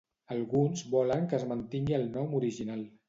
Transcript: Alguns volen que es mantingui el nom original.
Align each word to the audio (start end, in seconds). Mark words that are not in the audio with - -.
Alguns 0.35 0.81
volen 0.95 1.27
que 1.33 1.37
es 1.41 1.45
mantingui 1.53 1.99
el 1.99 2.09
nom 2.17 2.35
original. 2.41 2.83